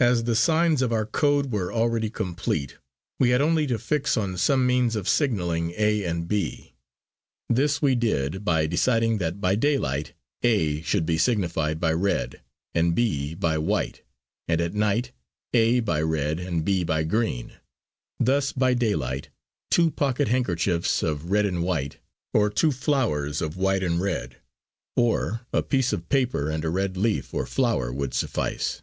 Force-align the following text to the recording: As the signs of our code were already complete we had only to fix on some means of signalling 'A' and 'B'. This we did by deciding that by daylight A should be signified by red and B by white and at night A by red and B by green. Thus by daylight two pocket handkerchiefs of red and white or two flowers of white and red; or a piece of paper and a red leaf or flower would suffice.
As 0.00 0.24
the 0.24 0.34
signs 0.34 0.82
of 0.82 0.92
our 0.92 1.06
code 1.06 1.52
were 1.52 1.72
already 1.72 2.10
complete 2.10 2.78
we 3.20 3.30
had 3.30 3.40
only 3.40 3.68
to 3.68 3.78
fix 3.78 4.16
on 4.16 4.36
some 4.36 4.66
means 4.66 4.96
of 4.96 5.08
signalling 5.08 5.72
'A' 5.76 6.02
and 6.02 6.26
'B'. 6.26 6.74
This 7.48 7.80
we 7.80 7.94
did 7.94 8.44
by 8.44 8.66
deciding 8.66 9.18
that 9.18 9.40
by 9.40 9.54
daylight 9.54 10.14
A 10.42 10.80
should 10.82 11.06
be 11.06 11.16
signified 11.16 11.78
by 11.78 11.92
red 11.92 12.40
and 12.74 12.96
B 12.96 13.34
by 13.36 13.56
white 13.56 14.02
and 14.48 14.60
at 14.60 14.74
night 14.74 15.12
A 15.54 15.78
by 15.78 16.02
red 16.02 16.40
and 16.40 16.64
B 16.64 16.82
by 16.82 17.04
green. 17.04 17.52
Thus 18.18 18.50
by 18.50 18.74
daylight 18.74 19.28
two 19.70 19.92
pocket 19.92 20.26
handkerchiefs 20.26 21.04
of 21.04 21.30
red 21.30 21.46
and 21.46 21.62
white 21.62 21.98
or 22.34 22.50
two 22.50 22.72
flowers 22.72 23.40
of 23.40 23.56
white 23.56 23.84
and 23.84 24.00
red; 24.00 24.38
or 24.96 25.42
a 25.52 25.62
piece 25.62 25.92
of 25.92 26.08
paper 26.08 26.50
and 26.50 26.64
a 26.64 26.70
red 26.70 26.96
leaf 26.96 27.32
or 27.32 27.46
flower 27.46 27.92
would 27.92 28.12
suffice. 28.12 28.82